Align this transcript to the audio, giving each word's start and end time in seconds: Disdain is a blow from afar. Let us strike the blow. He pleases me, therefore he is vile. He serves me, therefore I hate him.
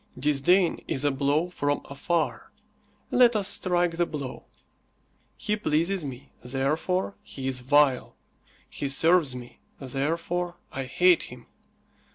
Disdain 0.17 0.83
is 0.87 1.05
a 1.05 1.11
blow 1.11 1.51
from 1.51 1.81
afar. 1.85 2.49
Let 3.11 3.35
us 3.35 3.47
strike 3.47 3.97
the 3.97 4.07
blow. 4.07 4.45
He 5.37 5.55
pleases 5.55 6.03
me, 6.03 6.31
therefore 6.43 7.13
he 7.21 7.47
is 7.47 7.59
vile. 7.59 8.15
He 8.67 8.89
serves 8.89 9.35
me, 9.35 9.59
therefore 9.79 10.55
I 10.71 10.85
hate 10.85 11.21
him. 11.29 11.45